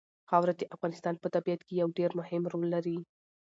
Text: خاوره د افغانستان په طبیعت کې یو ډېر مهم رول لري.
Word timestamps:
خاوره 0.29 0.53
د 0.57 0.61
افغانستان 0.75 1.15
په 1.19 1.27
طبیعت 1.35 1.61
کې 1.67 1.73
یو 1.81 1.89
ډېر 1.97 2.11
مهم 2.19 2.43
رول 2.51 2.67
لري. 2.75 2.97